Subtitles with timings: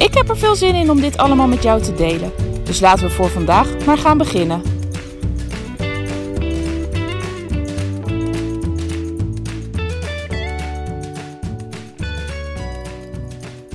[0.00, 2.32] Ik heb er veel zin in om dit allemaal met jou te delen.
[2.64, 4.62] Dus laten we voor vandaag maar gaan beginnen.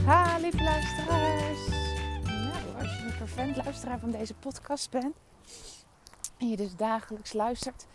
[0.05, 1.59] Ha, lieve luisteraars.
[2.23, 5.15] Nou, als je een vervent luisteraar van deze podcast bent
[6.37, 7.85] en je dus dagelijks luistert,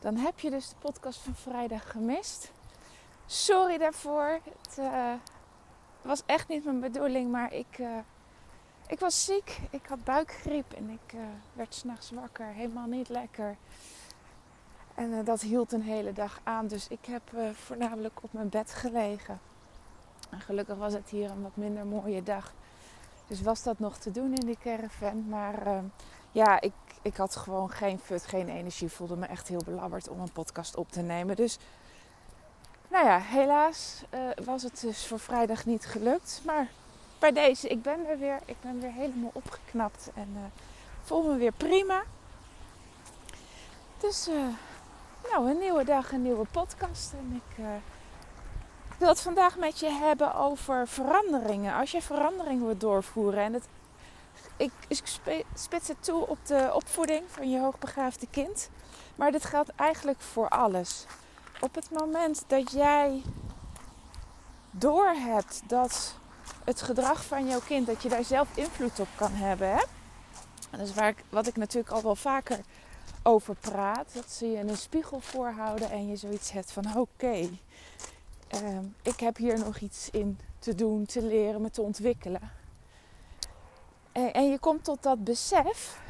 [0.00, 2.52] dan heb je dus de podcast van vrijdag gemist.
[3.26, 4.40] Sorry daarvoor.
[4.62, 5.12] Het uh,
[6.02, 7.98] was echt niet mijn bedoeling, maar ik, uh,
[8.86, 9.58] ik was ziek.
[9.70, 11.20] Ik had buikgriep en ik uh,
[11.52, 12.46] werd s'nachts wakker.
[12.46, 13.56] Helemaal niet lekker.
[14.94, 16.66] En dat hield een hele dag aan.
[16.66, 19.40] Dus ik heb voornamelijk op mijn bed gelegen.
[20.30, 22.52] En gelukkig was het hier een wat minder mooie dag.
[23.26, 25.28] Dus was dat nog te doen in die caravan.
[25.28, 25.82] Maar
[26.32, 28.88] ja, ik, ik had gewoon geen fut, geen energie.
[28.88, 31.36] Voelde me echt heel belabberd om een podcast op te nemen.
[31.36, 31.58] Dus
[32.92, 36.42] nou ja, helaas uh, was het dus voor vrijdag niet gelukt.
[36.44, 36.68] Maar
[37.18, 38.38] bij deze, ik ben er weer.
[38.44, 40.40] Ik ben weer helemaal opgeknapt en uh,
[41.02, 42.02] voel me weer prima.
[43.98, 44.34] Dus uh,
[45.30, 47.12] nou, een nieuwe dag, een nieuwe podcast.
[47.12, 47.64] En ik
[48.98, 51.74] wil het vandaag met je hebben over veranderingen.
[51.74, 53.68] Als je veranderingen wilt doorvoeren en het
[54.56, 55.02] ik, ik
[55.54, 58.70] spits het toe op de opvoeding van je hoogbegaafde kind.
[59.14, 61.06] Maar dit geldt eigenlijk voor alles.
[61.62, 63.22] Op het moment dat jij
[64.70, 66.14] doorhebt dat
[66.64, 69.70] het gedrag van jouw kind, dat je daar zelf invloed op kan hebben.
[69.70, 69.82] Hè?
[70.70, 72.60] dat is waar ik, wat ik natuurlijk al wel vaker
[73.22, 74.14] over praat.
[74.14, 77.48] Dat ze je een spiegel voorhouden en je zoiets hebt van oké,
[78.48, 82.50] ehm, ik heb hier nog iets in te doen, te leren, me te ontwikkelen.
[84.12, 86.00] En, en je komt tot dat besef,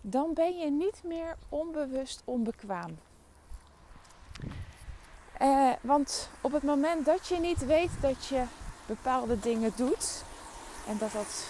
[0.00, 2.98] dan ben je niet meer onbewust onbekwaam.
[5.38, 8.42] Eh, want op het moment dat je niet weet dat je
[8.86, 10.24] bepaalde dingen doet
[10.88, 11.46] en dat dat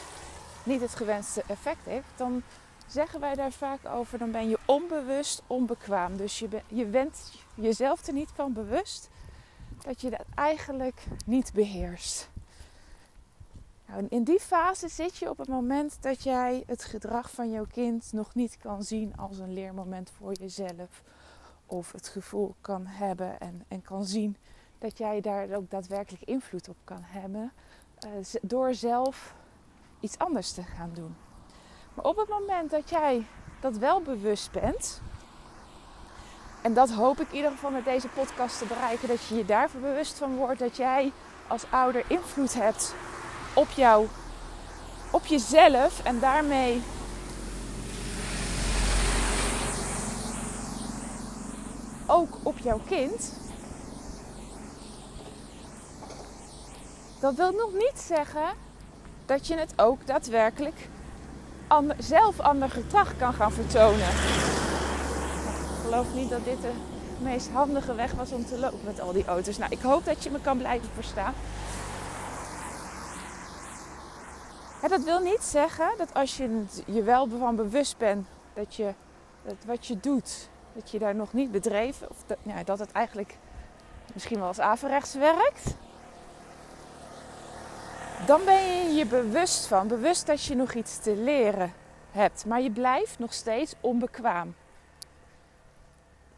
[0.62, 2.42] niet het gewenste effect heeft, dan
[2.86, 6.16] zeggen wij daar vaak over, dan ben je onbewust onbekwaam.
[6.16, 9.08] Dus je, je bent jezelf er niet van bewust
[9.84, 12.28] dat je dat eigenlijk niet beheerst.
[13.86, 17.66] Nou, in die fase zit je op het moment dat jij het gedrag van jouw
[17.72, 21.02] kind nog niet kan zien als een leermoment voor jezelf.
[21.66, 24.36] Of het gevoel kan hebben en, en kan zien
[24.78, 27.52] dat jij daar ook daadwerkelijk invloed op kan hebben.
[28.06, 28.10] Uh,
[28.42, 29.34] door zelf
[30.00, 31.16] iets anders te gaan doen.
[31.94, 33.26] Maar op het moment dat jij
[33.60, 35.00] dat wel bewust bent.
[36.62, 39.08] En dat hoop ik in ieder geval met deze podcast te bereiken.
[39.08, 41.12] Dat je je daarvoor bewust van wordt dat jij
[41.46, 42.94] als ouder invloed hebt
[43.54, 44.06] op jou,
[45.12, 46.82] op jezelf en daarmee
[52.06, 53.32] ook jouw kind.
[57.20, 58.54] Dat wil nog niet zeggen
[59.26, 60.88] dat je het ook daadwerkelijk
[61.98, 64.08] zelf ander gedrag kan gaan vertonen.
[64.08, 66.72] Ik geloof niet dat dit de
[67.18, 69.58] meest handige weg was om te lopen met al die auto's.
[69.58, 71.34] Nou, ik hoop dat je me kan blijven verstaan.
[74.88, 78.94] dat wil niet zeggen dat als je je wel van bewust bent dat, je,
[79.42, 82.92] dat wat je doet, dat je daar nog niet bedreven, of dat, ja, dat het
[82.92, 83.36] eigenlijk
[84.12, 85.74] misschien wel als averechts werkt.
[88.26, 91.72] Dan ben je je bewust van, bewust dat je nog iets te leren
[92.10, 94.54] hebt, maar je blijft nog steeds onbekwaam.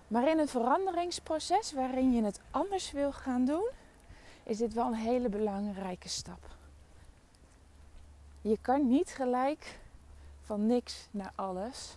[0.08, 3.68] Maar in een veranderingsproces waarin je het anders wil gaan doen,
[4.42, 6.44] is dit wel een hele belangrijke stap.
[8.40, 9.78] Je kan niet gelijk
[10.42, 11.96] van niks naar alles.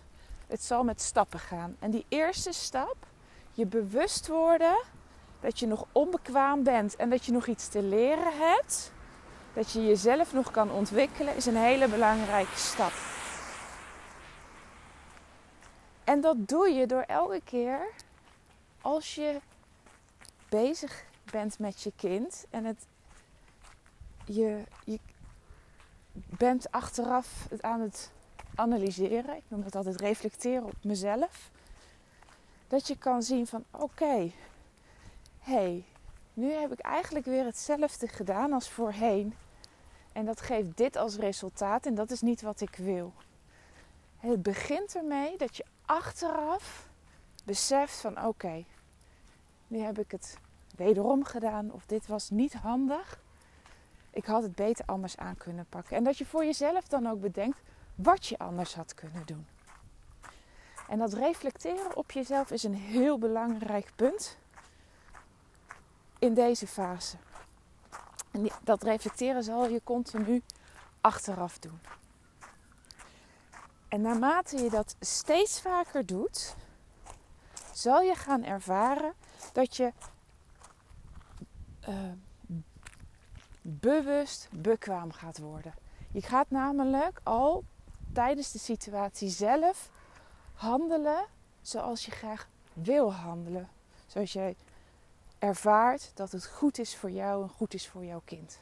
[0.50, 1.76] Het zal met stappen gaan.
[1.78, 2.96] En die eerste stap,
[3.52, 4.82] je bewust worden
[5.40, 8.92] dat je nog onbekwaam bent en dat je nog iets te leren hebt,
[9.52, 12.92] dat je jezelf nog kan ontwikkelen, is een hele belangrijke stap.
[16.04, 17.80] En dat doe je door elke keer
[18.80, 19.40] als je
[20.48, 22.86] bezig bent met je kind en het,
[24.24, 24.98] je, je
[26.12, 28.10] bent achteraf het aan het
[28.54, 29.36] analyseren.
[29.36, 31.50] Ik noem dat altijd reflecteren op mezelf.
[32.68, 34.30] Dat je kan zien van oké,
[35.38, 35.84] hey,
[36.34, 39.34] nu heb ik eigenlijk weer hetzelfde gedaan als voorheen.
[40.12, 43.12] En dat geeft dit als resultaat en dat is niet wat ik wil.
[44.16, 46.88] Het begint ermee dat je achteraf
[47.44, 48.64] beseft van oké,
[49.66, 50.38] nu heb ik het
[50.76, 53.20] wederom gedaan of dit was niet handig.
[54.10, 55.96] Ik had het beter anders aan kunnen pakken.
[55.96, 57.58] En dat je voor jezelf dan ook bedenkt
[58.02, 59.46] wat je anders had kunnen doen.
[60.88, 64.38] En dat reflecteren op jezelf is een heel belangrijk punt
[66.18, 67.16] in deze fase.
[68.30, 70.42] En dat reflecteren zal je continu
[71.00, 71.80] achteraf doen.
[73.88, 76.54] En naarmate je dat steeds vaker doet,
[77.72, 79.14] zal je gaan ervaren
[79.52, 79.92] dat je
[81.88, 81.96] uh,
[83.62, 85.74] bewust bekwaam gaat worden.
[86.12, 87.64] Je gaat namelijk al
[88.12, 89.90] tijdens de situatie zelf
[90.54, 91.24] handelen
[91.62, 93.68] zoals je graag wil handelen.
[94.06, 94.56] Zoals jij
[95.38, 98.60] ervaart dat het goed is voor jou en goed is voor jouw kind.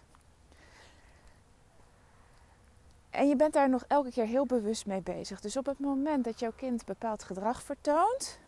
[3.10, 5.40] En je bent daar nog elke keer heel bewust mee bezig.
[5.40, 8.38] Dus op het moment dat jouw kind bepaald gedrag vertoont,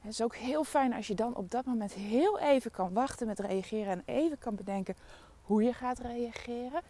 [0.00, 3.26] het is ook heel fijn als je dan op dat moment heel even kan wachten
[3.26, 4.96] met reageren en even kan bedenken
[5.42, 6.82] hoe je gaat reageren.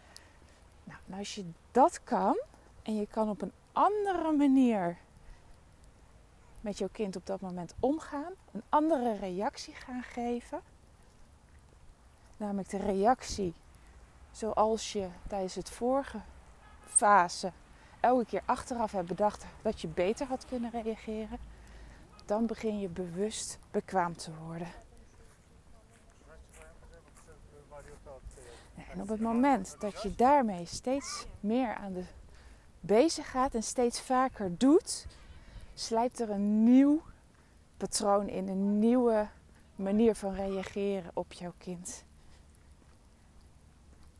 [0.83, 2.41] Nou, als je dat kan
[2.81, 4.97] en je kan op een andere manier
[6.61, 10.61] met jouw kind op dat moment omgaan, een andere reactie gaan geven.
[12.37, 13.53] Namelijk de reactie
[14.31, 16.21] zoals je tijdens het vorige
[16.85, 17.51] fase
[17.99, 21.39] elke keer achteraf hebt bedacht dat je beter had kunnen reageren,
[22.25, 24.82] dan begin je bewust bekwaam te worden.
[28.75, 32.03] En op het moment dat je daarmee steeds meer aan de
[32.79, 35.07] bezig gaat en steeds vaker doet,
[35.73, 37.01] slijpt er een nieuw
[37.77, 39.27] patroon in, een nieuwe
[39.75, 42.03] manier van reageren op jouw kind.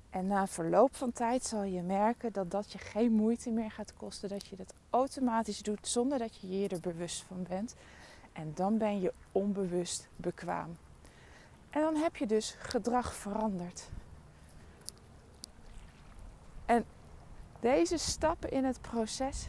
[0.10, 3.94] En na verloop van tijd zal je merken dat dat je geen moeite meer gaat
[3.94, 7.76] kosten, dat je dat automatisch doet zonder dat je je er bewust van bent.
[8.34, 10.78] En dan ben je onbewust bekwaam.
[11.70, 13.90] En dan heb je dus gedrag veranderd.
[16.66, 16.86] En
[17.60, 19.48] deze stappen in het proces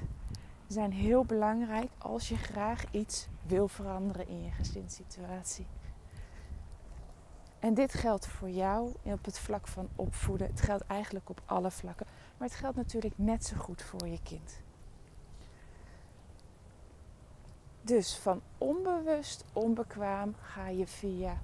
[0.67, 5.67] zijn heel belangrijk als je graag iets wil veranderen in je gezinssituatie.
[7.59, 10.47] En dit geldt voor jou op het vlak van opvoeden.
[10.47, 12.07] Het geldt eigenlijk op alle vlakken.
[12.37, 14.61] Maar het geldt natuurlijk net zo goed voor je kind.
[17.83, 21.39] Dus van onbewust onbekwaam ga je via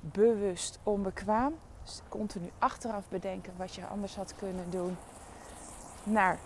[0.00, 4.96] bewust onbekwaam, dus continu achteraf bedenken wat je anders had kunnen doen,
[6.04, 6.38] naar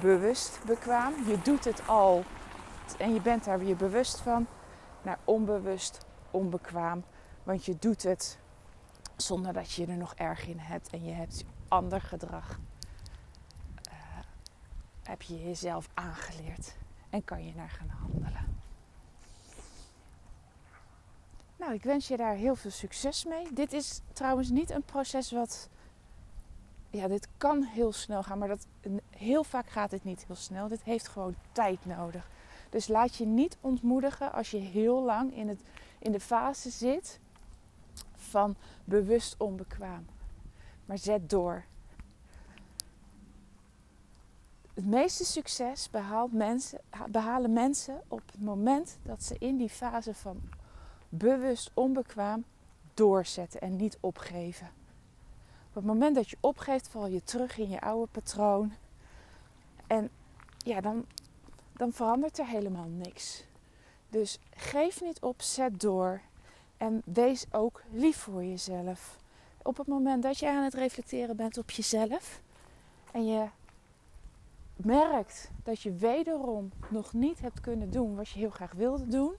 [0.00, 1.14] bewust bekwaam.
[1.26, 2.24] Je doet het al
[2.98, 4.46] en je bent daar weer bewust van,
[5.02, 7.04] naar onbewust onbekwaam.
[7.42, 8.38] Want je doet het
[9.16, 12.58] zonder dat je er nog erg in hebt en je hebt ander gedrag.
[13.88, 13.94] Uh,
[15.02, 16.76] heb je jezelf aangeleerd
[17.10, 18.60] en kan je naar gaan handelen.
[21.56, 23.52] Nou, ik wens je daar heel veel succes mee.
[23.52, 25.68] Dit is trouwens niet een proces wat.
[26.92, 28.66] Ja, dit kan heel snel gaan, maar dat,
[29.10, 30.68] heel vaak gaat het niet heel snel.
[30.68, 32.30] Dit heeft gewoon tijd nodig.
[32.70, 35.60] Dus laat je niet ontmoedigen als je heel lang in, het,
[35.98, 37.20] in de fase zit
[38.14, 40.06] van bewust onbekwaam.
[40.84, 41.64] Maar zet door.
[44.74, 45.90] Het meeste succes
[46.30, 50.40] mensen, behalen mensen op het moment dat ze in die fase van
[51.08, 52.44] bewust onbekwaam
[52.94, 54.81] doorzetten en niet opgeven.
[55.72, 58.72] Op het moment dat je opgeeft, val je terug in je oude patroon.
[59.86, 60.10] En
[60.58, 61.04] ja, dan,
[61.72, 63.44] dan verandert er helemaal niks.
[64.08, 66.20] Dus geef niet op, zet door.
[66.76, 69.18] En wees ook lief voor jezelf.
[69.62, 72.40] Op het moment dat je aan het reflecteren bent op jezelf
[73.12, 73.46] en je
[74.76, 79.34] merkt dat je wederom nog niet hebt kunnen doen wat je heel graag wilde doen,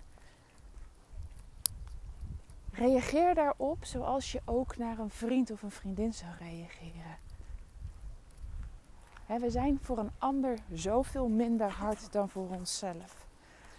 [2.73, 7.17] reageer daarop zoals je ook naar een vriend of een vriendin zou reageren.
[9.41, 13.25] we zijn voor een ander zoveel minder hard dan voor onszelf.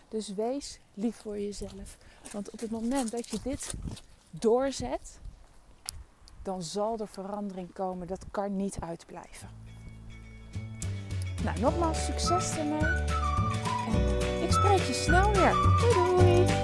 [0.09, 1.99] Dus wees lief voor jezelf.
[2.33, 3.75] Want op het moment dat je dit
[4.31, 5.19] doorzet,
[6.43, 8.07] dan zal er verandering komen.
[8.07, 9.49] Dat kan niet uitblijven.
[11.45, 13.03] Nou, nogmaals succes ermee.
[14.43, 15.53] Ik spreek je snel weer.
[15.53, 16.64] Doei doei!